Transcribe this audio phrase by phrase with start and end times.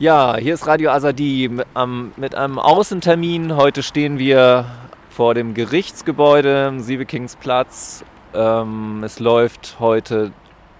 [0.00, 1.50] Ja, hier ist Radio Azadi
[2.16, 3.56] mit, einem Außentermin.
[3.56, 4.66] Heute stehen wir
[5.10, 8.04] vor dem Gerichtsgebäude am Siebekingsplatz.
[8.32, 10.30] Ähm, es läuft heute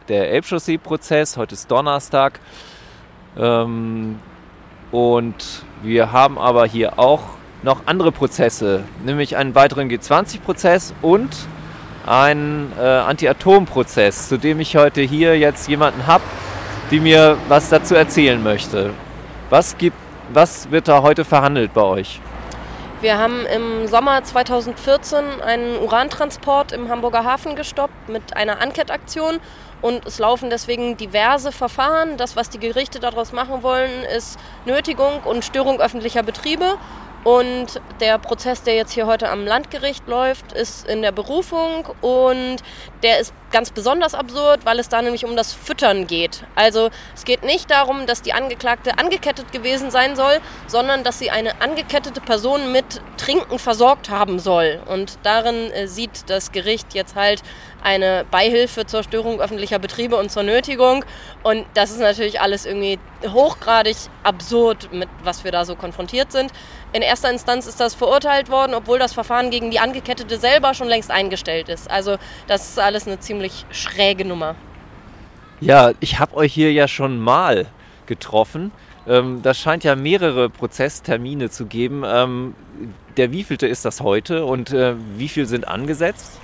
[0.06, 1.36] der Elbchaussee-Prozess.
[1.36, 2.38] Heute ist Donnerstag.
[3.36, 4.20] Ähm,
[4.92, 7.22] und wir haben aber hier auch
[7.64, 11.34] noch andere Prozesse, nämlich einen weiteren G20-Prozess und
[12.06, 16.22] einen äh, Anti-Atom-Prozess, zu dem ich heute hier jetzt jemanden habe,
[16.92, 18.94] die mir was dazu erzählen möchte.
[19.50, 19.96] Was, gibt,
[20.30, 22.20] was wird da heute verhandelt bei euch?
[23.00, 29.38] Wir haben im Sommer 2014 einen Urantransport im Hamburger Hafen gestoppt mit einer Ankettaktion
[29.80, 32.18] und es laufen deswegen diverse Verfahren.
[32.18, 36.76] Das, was die Gerichte daraus machen wollen, ist Nötigung und Störung öffentlicher Betriebe.
[37.24, 42.56] Und der Prozess, der jetzt hier heute am Landgericht läuft, ist in der Berufung und
[43.02, 46.44] der ist ganz besonders absurd, weil es da nämlich um das Füttern geht.
[46.54, 51.30] Also es geht nicht darum, dass die Angeklagte angekettet gewesen sein soll, sondern dass sie
[51.30, 54.80] eine angekettete Person mit Trinken versorgt haben soll.
[54.86, 57.42] Und darin äh, sieht das Gericht jetzt halt
[57.82, 61.04] eine Beihilfe zur Störung öffentlicher Betriebe und zur Nötigung.
[61.42, 66.52] Und das ist natürlich alles irgendwie hochgradig absurd, mit was wir da so konfrontiert sind.
[66.92, 70.88] In erster Instanz ist das verurteilt worden, obwohl das Verfahren gegen die Angekettete selber schon
[70.88, 71.90] längst eingestellt ist.
[71.90, 73.37] Also das ist alles eine ziemlich
[73.70, 74.54] schräge Nummer.
[75.60, 77.66] Ja, ich habe euch hier ja schon mal
[78.06, 78.70] getroffen.
[79.06, 82.02] Ähm, das scheint ja mehrere Prozesstermine zu geben.
[82.06, 82.54] Ähm,
[83.16, 86.38] der wievielte ist das heute und äh, wie viel sind angesetzt?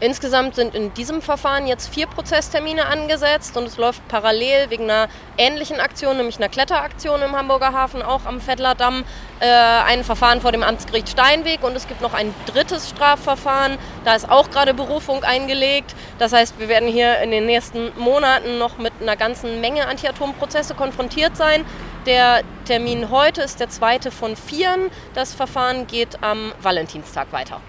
[0.00, 5.08] Insgesamt sind in diesem Verfahren jetzt vier Prozesstermine angesetzt und es läuft parallel wegen einer
[5.36, 9.04] ähnlichen Aktion, nämlich einer Kletteraktion im Hamburger Hafen, auch am Vettlerdamm,
[9.40, 13.76] äh, ein Verfahren vor dem Amtsgericht Steinweg und es gibt noch ein drittes Strafverfahren.
[14.04, 15.96] Da ist auch gerade Berufung eingelegt.
[16.20, 20.74] Das heißt, wir werden hier in den nächsten Monaten noch mit einer ganzen Menge Antiatomprozesse
[20.74, 21.64] konfrontiert sein.
[22.06, 24.90] Der Termin heute ist der zweite von vieren.
[25.14, 27.60] Das Verfahren geht am Valentinstag weiter.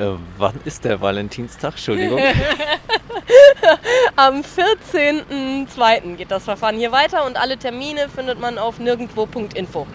[0.00, 1.72] Äh, wann ist der Valentinstag?
[1.72, 2.18] Entschuldigung.
[4.16, 6.16] Am 14.02.
[6.16, 9.86] geht das Verfahren hier weiter und alle Termine findet man auf nirgendwo.info.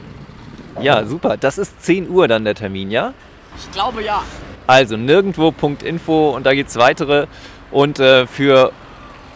[0.80, 1.38] Ja, super.
[1.38, 3.16] Das ist 10 Uhr dann der Termin, ja?
[3.58, 4.22] Ich glaube ja.
[4.68, 7.26] Also nirgendwo.info und da gibt es weitere.
[7.72, 8.72] Und äh, für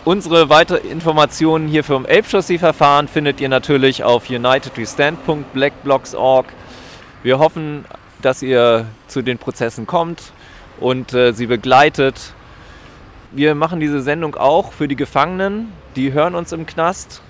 [0.05, 6.45] unsere weitere Informationen hier vom Elbchaussee-Verfahren findet ihr natürlich auf unitedwestand.blackblocks.org.
[7.23, 7.85] Wir hoffen,
[8.21, 10.31] dass ihr zu den Prozessen kommt
[10.79, 12.33] und äh, sie begleitet.
[13.31, 17.21] Wir machen diese Sendung auch für die Gefangenen, die hören uns im Knast.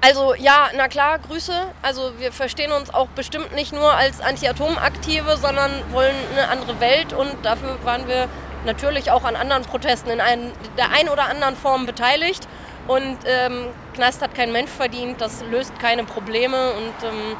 [0.00, 1.52] Also ja, na klar, Grüße.
[1.82, 7.12] Also wir verstehen uns auch bestimmt nicht nur als Anti-Atom-Aktive, sondern wollen eine andere Welt
[7.12, 8.28] und dafür waren wir
[8.64, 12.46] natürlich auch an anderen Protesten in ein, der einen oder anderen Form beteiligt.
[12.86, 17.36] Und ähm, Knast hat kein Mensch verdient, das löst keine Probleme und ähm,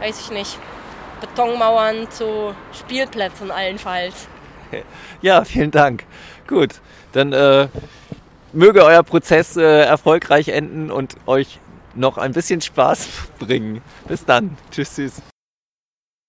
[0.00, 0.58] weiß ich nicht,
[1.20, 4.28] Betonmauern zu Spielplätzen allenfalls.
[5.22, 6.04] Ja, vielen Dank.
[6.46, 6.80] Gut,
[7.12, 7.68] dann äh,
[8.52, 11.58] möge euer Prozess äh, erfolgreich enden und euch
[11.94, 13.80] noch ein bisschen Spaß bringen.
[14.06, 14.56] Bis dann.
[14.70, 15.22] Tschüss, tschüss.